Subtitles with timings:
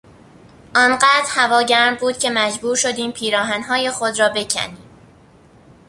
[0.75, 4.77] آنقدر هوا گرم بود که مجبور شدیم پیراهنهای خود را بکنیم.